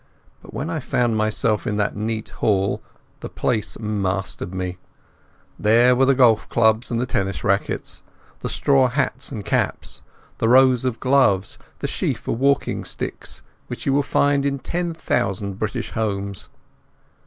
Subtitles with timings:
[0.41, 2.81] But when I found myself in that neat hall
[3.19, 4.79] the place mastered me.
[5.59, 8.01] There were the golf clubs and tennis rackets,
[8.39, 10.01] the straw hats and caps,
[10.39, 14.95] the rows of gloves, the sheaf of walking sticks, which you will find in ten
[14.95, 16.49] thousand British homes.